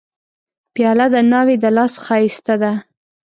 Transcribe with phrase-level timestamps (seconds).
[0.73, 2.71] پیاله د ناوې د لاس ښایسته ده.